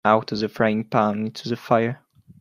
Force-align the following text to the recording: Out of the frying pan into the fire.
Out 0.03 0.31
of 0.31 0.39
the 0.39 0.49
frying 0.49 0.85
pan 0.85 1.27
into 1.27 1.47
the 1.47 1.55
fire. 1.55 2.01